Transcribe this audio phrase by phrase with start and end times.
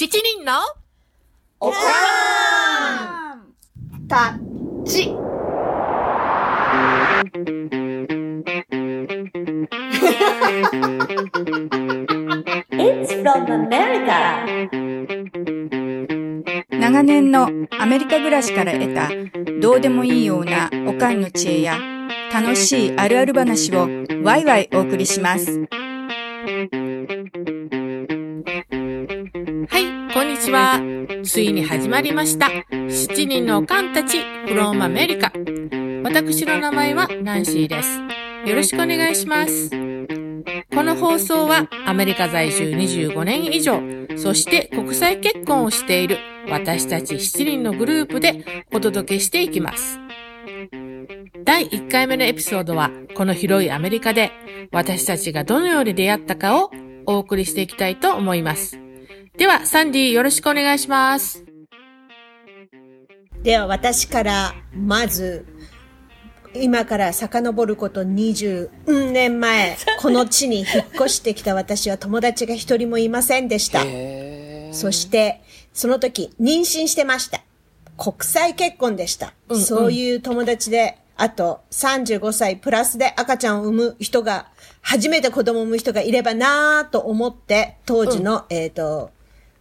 [0.00, 0.52] 七人の
[1.60, 4.32] おかーんた
[4.86, 5.14] ち。
[12.78, 14.70] It's from America.
[16.70, 19.10] 長年のアメリカ暮らしから得た
[19.60, 21.78] どうでもいいようなおかんの知恵や
[22.32, 23.86] 楽しいあるある話を
[24.24, 25.60] ワイワイお送りします。
[31.30, 32.50] ついに始まりました。
[32.72, 35.32] 七人のおかんたち、フロームアメリカ。
[36.02, 38.00] 私の名前はナンシーです。
[38.48, 39.70] よろしくお願いします。
[39.70, 43.80] この放送はアメリカ在住25年以上、
[44.16, 50.00] そして国際結婚をしている私たち7人のグループでお届けしていきます。
[51.44, 54.32] 第1回目のエピソードは、この広いアメリカで
[54.72, 56.72] 私たちがどのように出会ったかを
[57.06, 58.89] お送りしていきたいと思います。
[59.40, 61.46] では、サンディよろしくお願いします。
[63.42, 65.46] では私からまず
[66.52, 68.68] 今から遡ること20
[69.12, 73.80] 年前この地に引っ越してきた 私は友達が一人もいませんでした。
[74.74, 75.40] そして
[75.72, 77.40] その時妊娠してました。
[77.96, 79.62] 国際結婚でした、うんうん。
[79.62, 84.48] そういう友達であと35歳プラスで赤ちゃんを産む人が
[84.82, 89.12] 初めて子供を産む人がいればなぁと思って当時の、えっ、と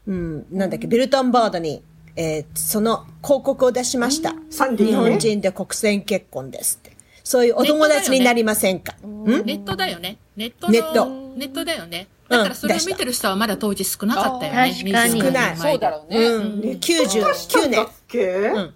[0.10, 1.84] うん、なんだっけ、ビルトンボードに、
[2.16, 4.34] えーその広告を出しました。
[4.76, 6.98] 日本人で国際結婚ですって。
[7.24, 9.24] そういうお友達になりませんか、ん？
[9.46, 10.18] ネットだよね。
[10.36, 11.06] ネットのネット
[11.38, 12.08] ネットだよね。
[12.28, 14.74] だからそれを見てる人はまだ当時少なかったよね。
[14.74, 16.18] 確かに20少ないそうだろうね。
[16.18, 16.62] うん。
[16.62, 17.88] で99年だっ。
[18.08, 18.50] け？
[18.50, 18.74] ん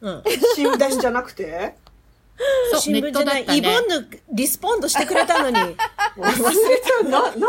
[0.00, 0.22] うん。
[0.54, 1.74] 新聞じゃなくて？
[2.72, 3.44] そう、新ネッ聞じゃない。
[3.44, 3.58] トだったね。
[3.58, 5.76] イボンヌリスポンドしてくれたのに。
[6.16, 7.08] 忘れた。
[7.08, 7.46] な、なんで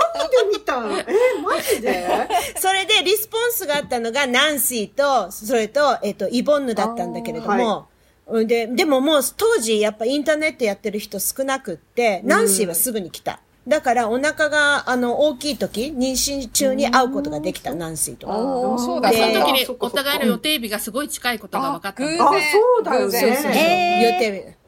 [0.51, 0.97] 見たの？
[0.97, 1.05] え
[1.43, 2.07] マジで？
[2.59, 7.87] それでリスポンスがあったのがナンシーと、それと、えっ、と、イボンヌだったんだけれども、
[8.27, 13.39] うんで、でももう当時やっぱインターネットやってる人少なくって、ナンシーはすぐに来た。
[13.67, 18.27] だからお腹があの大きい時、妊娠中に会うことができた、ナンシーと。
[18.27, 22.29] おーそうだ、でその時にお互いの予定日がすごい近いことが分かったんだ偶よ。
[22.29, 23.51] あ、そうだよ偶然そうそうそう。
[23.51, 24.19] ね。
[24.19, 24.64] 予定日。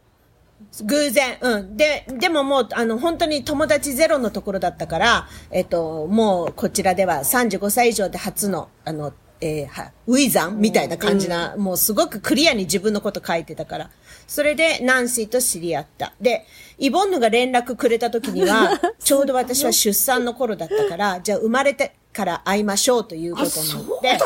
[0.83, 1.78] 偶然、うん。
[1.78, 13.89] で、でももう、あの、本当に友達ゼロのところだったから、えっと、もう、こちらでは35歳以上で初の、あの、えーは、ウィザンみたいな感じな、もうすごくクリアに自分のこと書いてたから。
[14.28, 16.13] それで、ナンシーと知り合った。
[16.19, 16.45] で、
[16.78, 24.19] イボンヌが連絡くれた時には、 ちょうど私は出産の頃だったから、じゃあ生まれてから会いましょうということになって。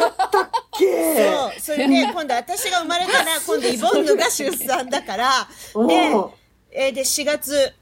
[0.79, 1.15] け？
[1.17, 1.59] そう。
[1.59, 6.29] それで、今度私が生まれたら、 今度イボンヌが出産だから、おでー、
[6.71, 7.73] えーで、4月、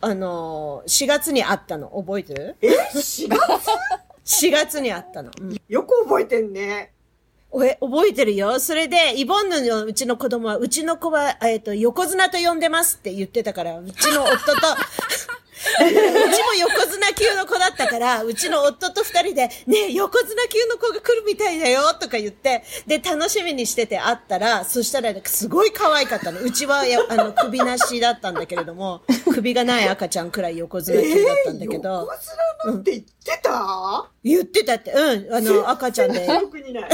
[0.00, 1.88] あのー、4月に会ったの。
[1.88, 2.56] 覚えてる？
[2.62, 5.30] え ?4 月 ?4 月に会ったの。
[5.40, 6.92] うんよく覚えてんね。
[7.50, 8.58] おえ、覚えてるよ。
[8.60, 14.60] それで、イボンヌのうちの子供は、うちの子は、えっ、と、横綱と呼んでますって言ってたから、うちの夫と、
[15.80, 26.40] うちも横綱級の子だったから、うちの夫と二人で、ねえ横綱級の子が来るみたいだよ、とか言って、で、楽しみにしてて会ったら、そしたら、すごい可愛かったの。
[26.40, 29.02] うちは、やあの、首なしだったんだけれども、
[29.32, 34.10] 首がない赤ちゃんくらい横綱級だったんだけど、横綱なんて言ってた？
[34.24, 36.26] 言ってたって、うん、あの、赤ちゃんで。
[36.26, 36.90] 記憶にない。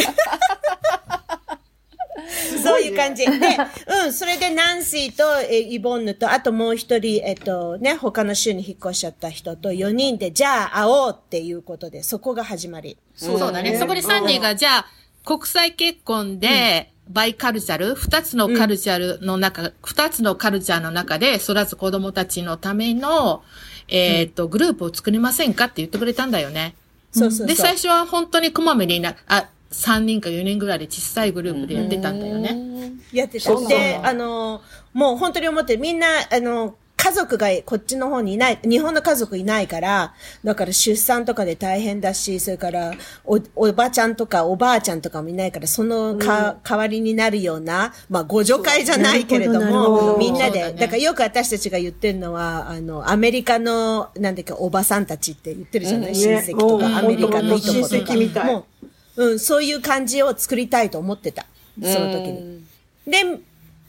[2.62, 3.24] そういう感じ。
[3.24, 3.30] で、
[4.04, 12.96] うん、それでナンシーとえイボンヌと、あともう一人、えっとね、他の州に引っ越しちゃった人と4人で、じゃあ会おうっていうことで、そこが始まり。
[13.14, 13.78] そうだね。
[13.78, 14.86] そこでサンディが、じゃあ、
[15.24, 23.42] 国際結婚で、バイカルチャル、二つのカルチャルの中、二つのカルチャーの中で育つ子供たちのための、
[23.88, 26.74] えっと、グループを作りませんかって言ってくれたんだよね。
[27.10, 27.46] そうそうそう。
[27.46, 32.92] で、最初は本当にこまめにな、あ、3人か4人ぐらいで小さいグループでやってたんだよね。
[33.12, 33.54] やってた。
[33.66, 34.62] で、あの、
[34.92, 42.92] もう本当に思って、みんな、あの、家族がこっちの方にいない、日本の家族いないから、だから出産とかで大変だし、それから
[43.24, 50.72] お、おばちゃんとかおばあちゃんとかもいないから、そのか、代わりになるような、まあ、ご助会じゃないけれども、どみんなで、だね。
[50.72, 58.12] だからよく私たちが言ってるのは、あの、アメリカの、なんだっけ、おばさんたちって言ってるじゃない、親戚とか、ねアメリカのいとこと親か。
[58.12, 58.46] 戚みたい。
[58.52, 58.77] もう、
[59.19, 61.44] うん、そういう感じを作りたいと思ってた。
[61.82, 62.65] その時に。
[63.05, 63.41] で、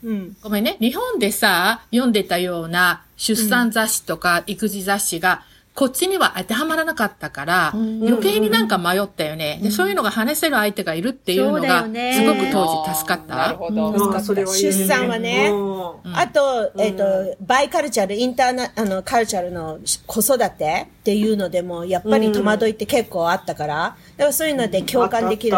[0.03, 0.35] うん。
[0.41, 0.75] ごめんね。
[0.79, 5.43] 日本でさ、読んでたような出産雑誌とか育児雑誌が、
[5.79, 9.61] こっちには当てはまらなかったから、余計になんか迷ったよね。
[9.63, 12.15] で、そういうのが話せる相手がいるっていうのが、ね。
[12.15, 13.57] すごく当時助かっなるた。
[13.59, 14.11] ほど。
[14.11, 14.71] ああそれはいいね。
[14.73, 15.47] 出産はね。
[15.49, 16.17] うん。
[16.17, 25.57] あと、えっ、と、バイカルチャル、インターナ、あの、カルチャルの子育てっていうのでも、やっぱり戸惑いって結構あったから、だからそういうので共感できる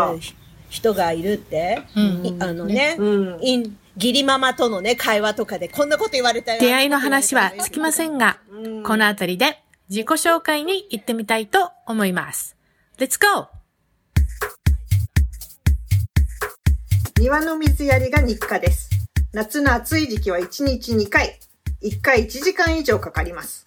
[0.69, 3.39] 人がいるって、いあのね、うん。
[3.41, 6.61] イン義理ママとのね、会話とかで、こんなこと言われたよ。
[6.61, 8.37] 出会いの話はつきませんが、
[8.85, 12.55] このあたりで自己紹介に行ってみたいと思います。
[12.97, 13.49] Let's go!
[17.19, 18.89] 庭の水やりが日課です。
[19.33, 21.37] 夏の暑い時期は1日2回、
[21.83, 23.65] 1回1時間以上かかります。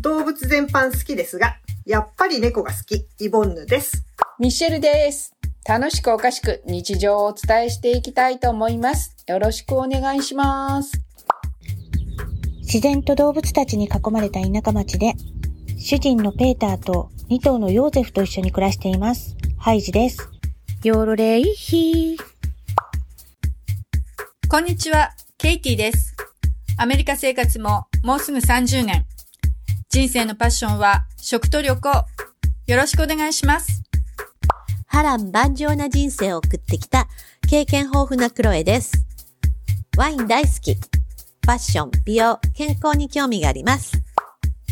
[0.00, 4.06] 動物全般好きですが、やっぱり猫が好き、イボンヌです。
[4.38, 5.34] ミシェルです。
[5.68, 9.14] 楽しくおかしく日常をお伝えしていきたいと思います。
[9.26, 10.92] よろしくお願いします。
[12.62, 15.12] 自然と動物たちに囲まれた田舎町で、
[15.80, 19.36] 主人のペーターと2頭のヨーゼフと一緒に暮らしています。
[19.56, 20.28] ハイジです。
[20.82, 22.18] ヨーロレイヒー。
[24.48, 26.16] こんにちは、ケイティです。
[26.78, 29.06] アメリカ生活ももうすぐ30年。
[29.88, 31.88] 人生のパッションは食と旅行。
[32.66, 33.84] よろしくお願いします。
[34.88, 37.06] 波乱万丈な人生を送ってきた
[37.48, 39.06] 経験豊富なクロエです。
[39.96, 40.74] ワイン大好き。
[40.74, 43.92] ファッション、美容、健康に興味があります。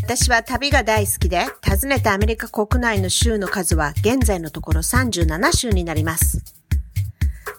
[0.07, 6.45] 私は旅が大好きで、訪ねたアメリカ国内の州の数は現在のところ37州になります。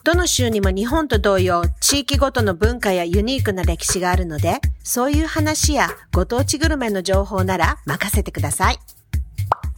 [0.02, 8.78] どの州にも日本と同様、地域ごとの文化やユニークな歴史があるので、そういう話やご当地グルメの情報なら任せてください。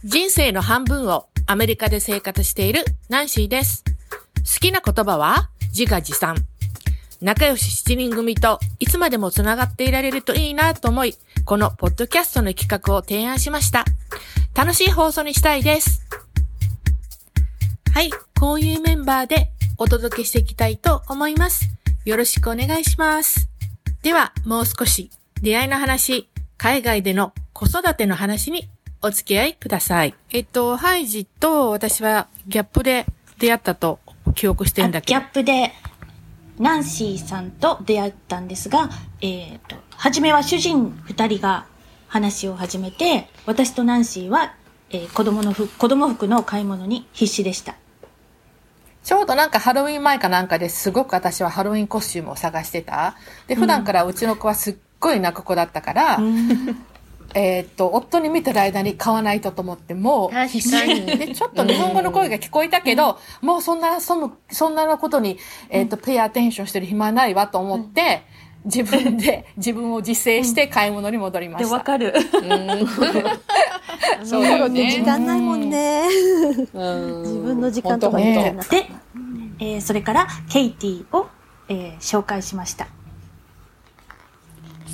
[0.05, 3.83] 人生の半分をアメリカで生活しているナンシーです。
[4.37, 6.37] 好きな言葉は自画自賛。
[7.21, 11.15] 仲良し7人組といつまでもつながっていられるといいなと思い、
[11.45, 13.85] このポッドキャストの企画を提案しました。
[14.55, 16.01] 楽しい放送にしたいです。
[17.93, 18.09] はい、
[18.39, 21.69] こういうメンバーでお届けしていきたいと思います。
[22.05, 23.49] よろしくお願いします。
[24.01, 25.11] では、もう少し
[25.43, 26.27] 出会いの話、
[26.57, 28.67] 海外での子育ての話に
[29.03, 30.15] お付き合いください。
[30.31, 33.05] えっと、ハイジと私はギャップで
[33.37, 33.99] 出会ったと
[34.33, 35.19] 記憶してるんだけど。
[35.19, 35.71] ギャップで、
[36.61, 41.65] ナンシーさんと出会ったんですが、えっ、と、初めは主人二人が
[42.07, 44.53] 話を始めて、私とナンシーは、
[44.91, 47.75] えー子供の服、子供服の買い物に必死でした。
[49.03, 53.15] ちょうどなんかハロウィン前かなんかですごく私はハロウィンコスチュームを探してた。
[53.47, 56.19] で、普段からうちの子はすっごい泣く子だったから、
[57.33, 61.05] えーっと、夫に見てる間に買わないとと思って、もう必死に。
[61.05, 65.37] で、ちょっと日本語の声が聞こえたけど、もうそんな、その、そんなのことに、
[65.69, 68.23] えーっと、ペイアテンションしてる暇ないわと思って、
[68.65, 71.75] 自分で、自分を自制して買い物に戻りまで、した。
[71.77, 72.13] わかる。
[74.23, 74.91] そうだよね。
[74.91, 76.03] 時間ないもんね。
[76.73, 78.63] うん自分の時間とかみたいな。
[78.63, 78.87] で、
[79.59, 81.27] えーそれから、ケイティを、
[81.69, 82.87] えー紹介しました。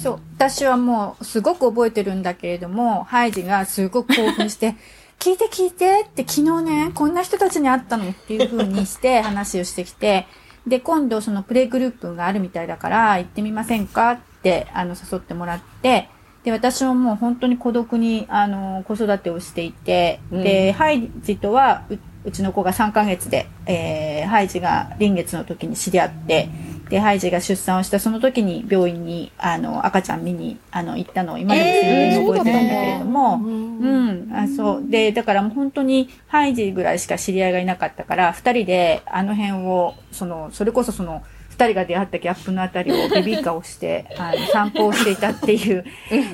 [0.02, 0.20] そう。
[0.36, 4.76] 私はもうすごく覚えてるんだけれども、ハイジがすごく興奮して、
[5.20, 10.28] 聞いて聞いてって昨日ね、こんな人たちに会ったのっていう風にして 話をしてきて、
[10.68, 16.10] で、今度そのプレイグループがあるみたいだから行ってみませんかってあの誘ってもらって、
[16.44, 21.98] で、私はもう本当に孤独にあの子育てをしていて、で、ハイジとはう
[22.28, 26.50] うちの子が3ヶ月で、えー、ハイジが臨月の時に知り合って、
[26.90, 34.84] で、ハイジが出産をしたその時に病院に、あの、赤ちゃん見に、あの、行ったのを今でも鮮明に覚えてるんだけれども、うん、あ、そう。
[34.90, 41.24] で、だからもう本当にハイジぐらいしか知り合いがいなかったから、二人であの辺を、その、それこそその、
[41.58, 45.84] 二人が出会ったギャップのあたりをベビーカーをして、 あの、散歩をしていたっていう。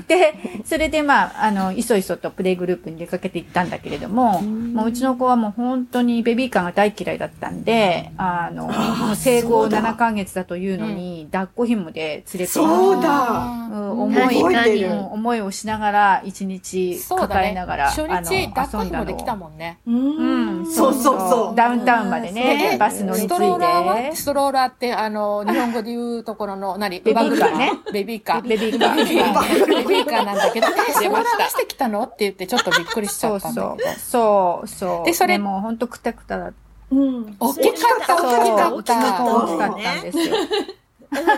[0.06, 0.34] で、
[0.65, 8.70] それでまあ、あの、いそいそとプレイグループに出かけていったんだけれども、もううちの子はもう本当にベビーカーが大嫌いだったんで、あの、
[9.15, 13.46] 生後7ヶ月だというのに、抱っこ紐で連れてそうだ。
[13.70, 17.89] うん思い、思いをしながら、一日抱えながら、。
[17.89, 19.80] 初日、抱っこ遊んだの紐で来たもんね。
[19.86, 21.56] うん、そうそうそう。
[21.56, 24.15] ダウンタウンまでね、でバス乗り継いストローラーはで。
[24.15, 27.00] ストローラーって、あの、日本語で言うところの、何？
[27.00, 27.72] ベビーカーね。
[27.93, 28.41] ベビーカー。
[28.41, 29.65] ベビーカーベビーカー。
[29.67, 32.03] ベビーカーなんだけど、え、ストローラー出してきたの？
[32.03, 33.89] って言って、ちょっとびっくりしちそうゃったんだそうけど。。
[34.00, 35.05] そう、そう。
[35.05, 36.55] でそれもうほんとくたくただった。
[36.91, 37.36] うん。
[37.39, 39.24] 大きかった、大きかった。
[39.25, 40.36] 大きかったんですよ。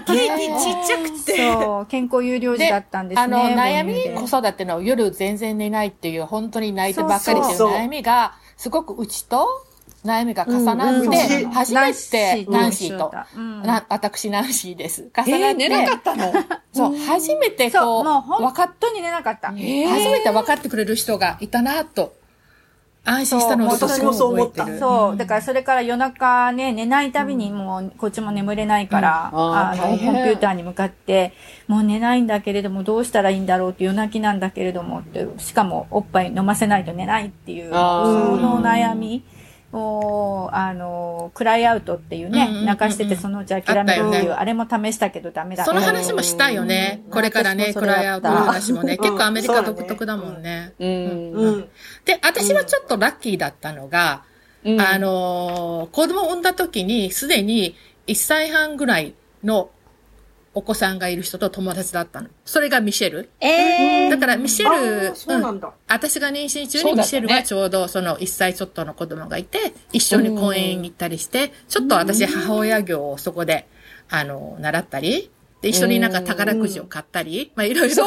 [0.07, 1.53] ケイティちっちゃくて。
[1.53, 3.21] そう、健康有料児だったんですね。
[3.21, 9.45] あの、悩み、子育ての夜全然寝ないっていう、本当に泣いてばっかりっていう悩みが、すごくうちと、
[10.05, 13.61] 悩みが重なって、うんうん初めてナンシーと、うん。
[13.63, 15.09] な私ナンシーです。
[15.15, 16.33] 重えー、なって、寝なかったの？
[16.71, 19.49] そう、初めてそう、こう、もう本分かっ当に寝なかった。
[19.49, 22.13] 初めて分かってくれる人がいたなと、
[23.05, 24.65] 安心したのを私もそう思った。
[24.79, 25.17] そう。
[25.17, 29.39] だからそれから夜中ね、寝ないたびにもうこっちも眠れないから、うん。
[29.39, 31.33] あーあの、コンピューターに向かって、
[31.67, 39.23] もう寝ないんだけれどもどうしたらいいんだろうって夜泣きなんだけれどもって、しかもおっぱい飲ませないと寝ないっていう、その悩み
[39.75, 44.31] を、あの、クライアウトっていうね、泣かしててそのうち諦めるっていう、ね。
[44.31, 45.65] あれも試したけどダメだ。
[45.65, 47.03] その話もしたいよね。
[47.11, 48.93] これからね、クライアウトの話もね。
[48.93, 49.03] うん。
[49.03, 50.73] 結構アメリカ独特だもんね。
[50.79, 54.23] で、私はちょっとラッキーだったのが、
[54.63, 54.81] うん。
[54.81, 57.75] あのー子供を産んだ時に、すでに
[58.07, 59.13] 1歳半ぐらい
[59.43, 59.69] の
[60.55, 62.29] お子さんがいる人と友達だったの。
[62.45, 63.29] それがミシェル。
[63.41, 65.73] えだからミシェあル、うなんだ。
[65.89, 73.67] 私が妊娠中にミシェルはちょうどその1歳ちょっとの子供がいて、一緒に公園に行ったりして、ちょっと私母親業をそこで、
[74.09, 75.29] あの、習ったり、
[75.65, 78.05] で、一緒になんか宝くじを買ったり、まあいろいろ、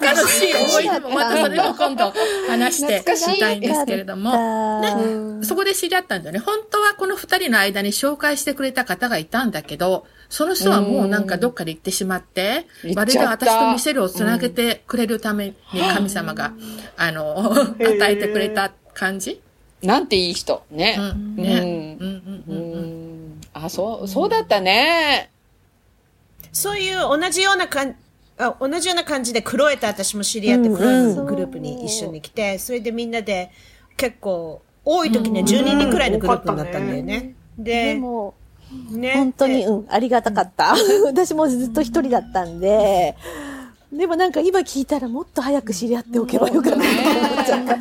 [0.00, 2.10] 楽しい思い出もまたそれも今度
[2.48, 6.38] 話してみたいんですけれども、ね、そこで知り合ったんだよね。
[6.38, 16.54] 本当はこの二人の間に紹介してくれた方がいたんだけど、その人はもうなんかどっかで行ってしまって、うんまるで私とミシェルをつなげてくれるために神様が、
[16.96, 19.42] あの、与えてくれた感じ
[19.82, 20.64] なんていい人。
[20.70, 20.96] ね。
[20.98, 21.36] うん。
[21.36, 21.96] ね。
[22.00, 22.06] うん。
[22.06, 23.34] うんうんううんうん。
[23.34, 23.40] ん。
[23.52, 25.33] あ、そう、そうだったね。
[26.54, 27.96] そういう同じような感
[28.38, 33.52] あ同じような感じでクロエと私も知り合って、クロエのグループに一緒に来て、それでみんなで
[33.96, 37.34] 結構、多い時ね、12人くらいのグループになったんだよね。
[37.56, 38.34] ででも、
[38.90, 39.14] ね。
[39.14, 40.74] 本当に、でうん、ありがたかった。
[41.04, 43.16] 私もずっと一人だったんで、
[43.92, 47.78] でもなんか今聞いたらもっと早く知り合っておけばよかったと思っちゃった。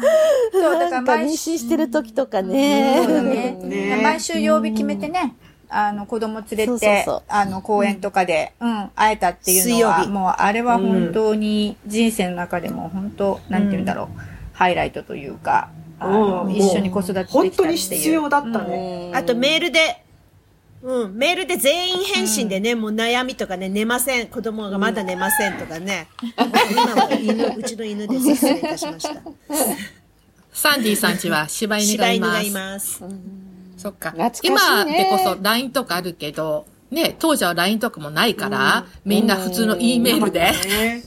[0.52, 3.02] そう、だからなんか妊毎週娠してる時とかね。
[3.04, 3.52] そうだね。
[3.64, 5.36] ね毎週曜日決めてね、
[5.76, 10.08] あの、子供連れて、あの、公園とかで、うん、会えたっていうのは、水曜日。
[10.10, 14.08] もう、あれは本当に人生の中でも、本当、なんて言うんだろう、
[14.54, 15.70] ハイライトというか、
[16.50, 17.52] 一緒に子育てできたっていう。
[17.52, 19.10] 本当に必要だったね。
[19.12, 19.18] うん。
[19.18, 20.04] あとメールで、
[20.84, 26.08] うん、メールで全員返信でね、もう悩みとかね、寝ません、子供がまだ寝ませんとかね。
[26.72, 28.36] 今は犬、うちの犬です。
[28.36, 29.22] 失礼いたしました。
[30.52, 33.04] サンディさんちは柴犬柴がいます。
[33.84, 34.12] そっか。
[34.12, 40.40] 懐かしいね今でこそ LINE とかあるけど、ね、当時は LINE とかもないから、みんな普通の E メールで。
[40.66, 41.04] ね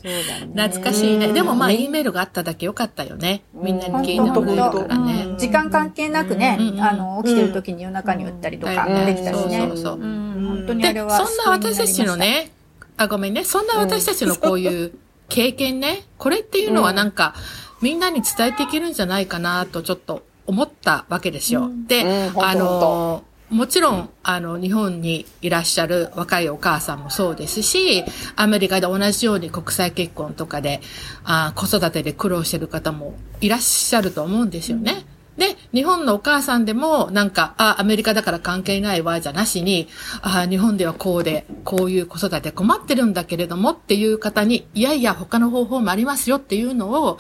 [0.55, 1.33] 懐かしいね。
[1.33, 3.45] でもまあ E メールがあっただけよかったよね。
[3.55, 5.25] みんなに聞いてもらえるからね。
[5.29, 9.59] うん時間関係なくね、うんあの、起きてる時に夜中に打ったりとかうんできたしね。
[9.59, 11.17] そうそうそううん本当にで、あれは。
[11.17, 12.51] そんな私たちのね、
[12.99, 13.45] あ、ごめんね。
[13.45, 14.93] そんな私たちのこういう
[15.29, 17.35] 経験ね、これっていうのはなんか、
[17.81, 21.71] みんなに伝えていけるんじゃないかなとちょっと思ったわけですよ。
[21.87, 30.81] で、うんほんとあの、もちろん、あの、日本にいらっしゃる若いお母さんもそうですし、アメリカで同じように国際結婚とかで、
[31.25, 35.05] あ子育てで苦労してる方もいらっしゃると思うんですよね。
[35.37, 39.87] で、日本のお母さんでも、なんか、あ、アメリカだから関係ないわ、じゃなしに、
[40.23, 47.19] あ、日本ではこうで、こういう子育て困ってるんだけれどもっていう方に、いやいや、他の方法もありますよっていうのを、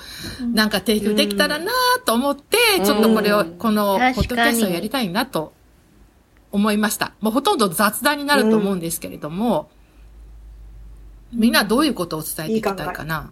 [0.54, 1.72] なんか提供できたらな
[2.06, 5.52] と思って、ちょっとこれを、この、ポッドキャストをやりたいなと
[6.52, 7.12] 思いました。
[7.20, 9.68] もうほとんど雑談になると思うんですけれども、
[11.34, 13.30] みんなどういうことを伝えていきたいかな？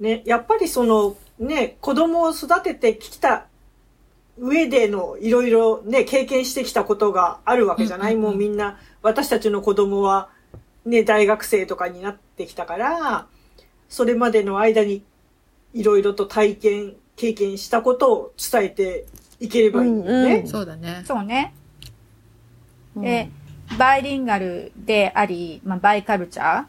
[0.00, 3.46] ね、やっぱりその、ね、子供を育ててきた
[4.38, 10.28] 上でのいろいろね、経験してきたことがあるわけじゃない、もうみんな、私たちの子供は
[10.84, 13.26] ね、大学生とかになってきたから、
[13.88, 15.02] それまでの間に
[15.72, 19.04] いろいろと体験、経験したことを伝えて
[19.40, 20.36] いければいいよね。
[20.36, 21.02] うんそうだね。
[21.06, 21.54] そうね。
[22.96, 23.30] で、
[23.78, 26.64] バイリンガルであり、まあ、バイカルチャ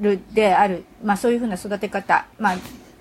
[0.00, 2.56] ーである、まあ、そういうふうな育て方、まあ、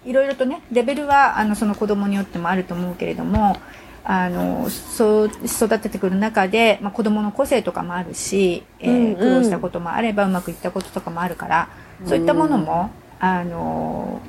[0.05, 3.57] いろいろとね、レベルは、あの、その子供によってもあると思うけれども、
[4.03, 11.69] あの、そう、育ててくる中で、まあ、子供の個性とかもあるし、えーうんうん苦労したこともあれば、うまくいったこととかもあるから、
[12.05, 12.89] そういったものも、
[13.19, 14.21] あの、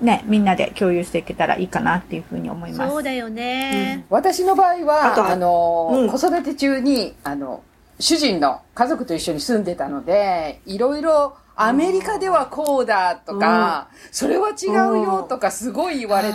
[0.00, 2.90] ね、みんなで共有していけたらいいかなっていうふうに思います。
[2.90, 4.04] そうだよね。
[4.10, 7.62] 私の場合は、あとはあの、うん子育て中に、あの、
[7.98, 14.72] 主人の家族と一緒に住んでたので、いろいろ、アメリカではこうだとか、それは違う
[15.04, 16.34] よとかすごい言われて、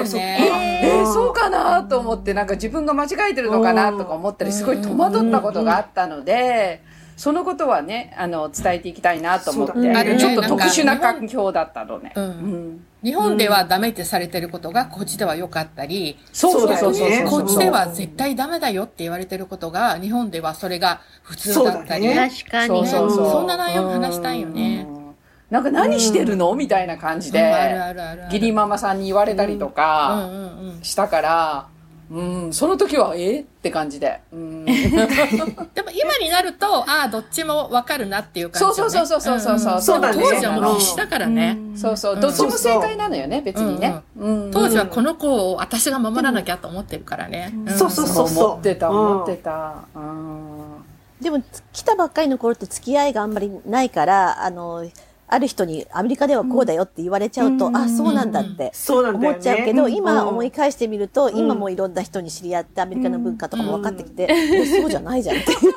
[0.00, 6.82] うねえーそうかなと思って、なんか自分が間違えてるのかなとか思ったり、すごい戸惑ったことがあったので、
[7.16, 10.16] そのことはね、あの、伝えていきたいなと思って、ね。
[10.18, 12.12] ちょっと特殊な環境だったのね。
[12.14, 22.12] うんうん日本ではダメってされてることがこっちでは良かったり、そうそうそうこっちでは絶対ダメだよって言われてることが、日本ではそれが普通だったり。
[22.14, 22.68] 確かに。
[22.68, 23.30] そうそうそう。
[23.30, 25.14] そんな内容話したいよねうん。
[25.50, 26.54] なんか何してるの？
[26.54, 30.82] みたいな感じで、うんあるあるあるある義理ママさんに言われたりとうんかうんうん。
[30.82, 31.68] したから、
[32.10, 33.40] うん、その時は、え？
[33.40, 34.20] って感じで。
[34.32, 38.74] うん、 でも今になると、ああ、どっちもわかるなっていう感じ、ね。
[38.74, 41.58] そうそうそうそうそうそう当時はもう必死だからね。
[41.74, 42.20] そうそう、うん。
[42.20, 44.00] どっちも正解なのよね、別にね。
[44.18, 44.50] うん。
[44.52, 47.48] 当時はこの子を私が守らなきゃと思ってるからね。
[47.48, 47.68] ん。
[47.70, 49.74] そうそうそう思ってた、うん思ってた。
[49.94, 50.84] うん。
[51.20, 54.84] でも、来たばっかりの頃って付き合いがあんまりないから、あの、
[55.28, 59.28] ある人にアメリカではこうだよって言われちゃうと、あ、そうなんだってそうなんだよね。
[59.28, 60.28] 思っちゃうけど、今うん。
[60.28, 61.36] 思い返してみると、ん。
[61.36, 65.72] 今もいろんな人に知り合ってアメリカの文化とかも分かってきて、えそうじゃないじゃんっていう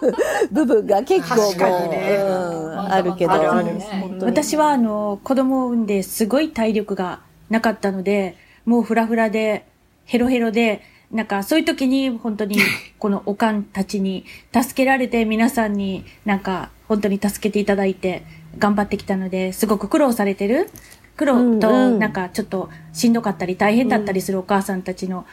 [0.51, 3.79] 部分が結構もう、ねうん、あるけど、あるある。
[3.79, 4.31] 本当に。
[4.31, 9.65] 私はあの、子供を産んですごい体力がなかったので、もうフラフラで、
[10.05, 12.57] ヘロヘロで、なんかそういう時に本当に
[12.99, 18.23] このおかんたちに助けられて皆さんになんか本当に助けていただいて
[18.57, 20.69] 頑張ってきたので、すごく苦労されてる。
[21.15, 25.25] 苦労とんなんかちょっとしんどかったり大変だったりするお母さんたちの、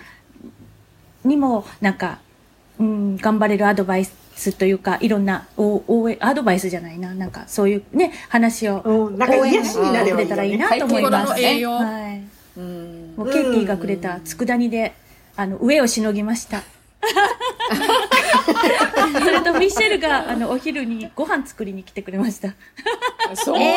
[1.25, 2.18] にもなんか、
[2.78, 9.18] うん、頑張れるアドバイスというか、いろんなお応援、アドバイスじゃないな、なんかそういうね、話をうん。
[9.18, 11.32] なんか癒しになれたらいいなと思い心ます。
[11.32, 11.62] はい。
[12.56, 13.14] うん。
[13.16, 14.92] もうケイティがくれた佃煮で、
[15.37, 16.62] あの、上をしのぎました。
[18.46, 22.54] それとミシェルが、あの、お昼にご飯作りに来てくれました。
[23.34, 23.68] そうだっ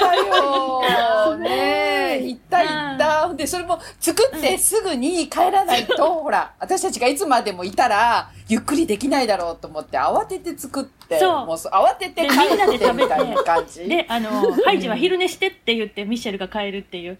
[0.00, 1.36] たよ。
[1.38, 3.34] ねえ、行った行った。
[3.34, 13.88] で、それも作ってすぐに帰らないと、 ほら、私たちがいつまでもいたら、ゆっくりできないだろうと思って、慌てて作って、そうもう慌てて帰でみんなでって食べてみたいな感じ。
[13.88, 17.18] で、あの、ハイジは昼寝してって言ってミシェルが帰るっていう。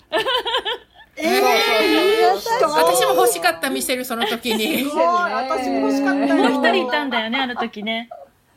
[1.17, 4.85] えー、私も欲しかったミシェルその時に。
[4.89, 6.37] すごい私も欲しかったよ。
[6.37, 8.09] もう一人いたんだよね、あの時ね。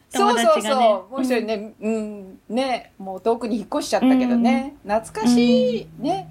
[0.10, 0.86] そうそう友達がね。
[0.86, 1.14] そう。
[1.14, 4.76] もう一人ね、うん、ね、もう遠くに引っ越しちゃったけどね。
[4.88, 5.88] 懐かしい。
[6.00, 6.30] ね。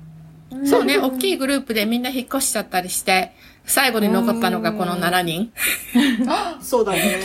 [0.64, 3.32] そうね、大きいグループでみんな引っ越しちゃったりして、
[3.66, 5.52] 最後に残ったのがこの7人。
[6.60, 7.20] そうだね。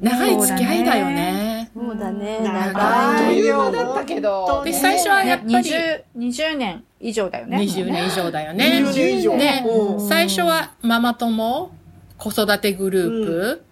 [0.00, 1.59] 長い付き合いだよね。
[1.72, 3.38] そうだね、長い長あっとい。
[3.38, 4.62] いう間だったけど。
[4.64, 7.58] で、最初はやっぱり20、20年以上だよね。
[7.58, 8.82] 20年以上だよね。
[8.84, 9.36] 20年以上。
[9.36, 11.70] ねうん最初はママ友、
[12.18, 13.62] 子育てグループ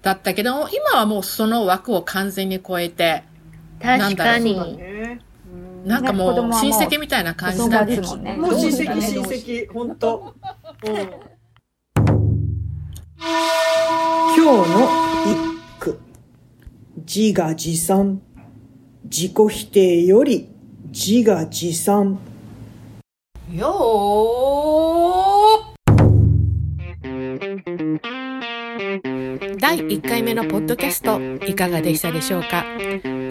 [0.00, 3.22] だったけど、今はもうその枠を完全に超えて、
[3.80, 4.76] 確かに。
[4.78, 5.20] ね。
[5.84, 8.02] なんかもう親戚みたいな感じ育だねつ。
[8.02, 8.36] もんね。
[8.36, 10.34] もう親戚親戚、ほんと。
[10.86, 10.94] うん。
[14.36, 15.11] 今日の。
[17.14, 18.22] 自画自賛。
[19.04, 20.48] 自己否定より
[20.86, 22.18] 自画自賛。
[23.52, 23.68] よ
[29.60, 32.64] 第1回目のポッドキャストいかがでしたでしょうか？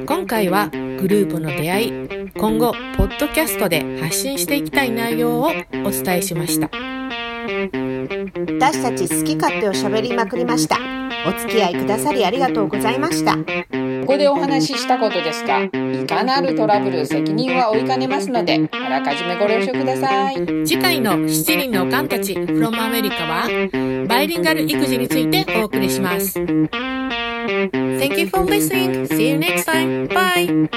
[0.05, 1.91] 今回はグループの出会い
[2.37, 6.69] 今後ポッドキャストで発信していきたい内容をお伝えしました
[8.59, 11.00] 私たち好き勝手を喋りまくりました。
[11.25, 13.37] お付き合いくださりありがとうございました。
[13.37, 15.69] ここでお話ししたことですが、い
[16.07, 20.65] かなるトラブル責任は負いかねますので、あらかじめご了承ください。
[20.65, 23.47] 次回の7人のおかんたち from アメリカは
[24.07, 29.07] バイリンガル育児についてお送りします Thank you for listening.
[29.07, 30.07] See you next time.
[30.07, 30.69] Bye.